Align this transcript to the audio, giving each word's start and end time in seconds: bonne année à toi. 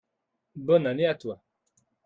bonne 0.55 0.87
année 0.87 1.05
à 1.05 1.13
toi. 1.13 1.39